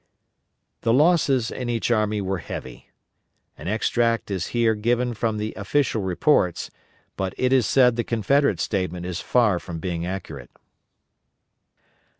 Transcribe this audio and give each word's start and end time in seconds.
The 0.81 0.93
losses 0.93 1.51
in 1.51 1.69
each 1.69 1.91
army 1.91 2.21
were 2.21 2.39
heavy. 2.39 2.89
An 3.55 3.67
extract 3.67 4.31
is 4.31 4.47
here 4.47 4.73
given 4.73 5.13
from 5.13 5.37
the 5.37 5.53
official 5.53 6.01
reports, 6.01 6.71
but 7.15 7.35
it 7.37 7.53
is 7.53 7.67
said 7.67 7.97
the 7.97 8.03
Confederate 8.03 8.59
statement 8.59 9.05
is 9.05 9.21
far 9.21 9.59
from 9.59 9.77
being 9.77 10.03
accurate. 10.03 10.49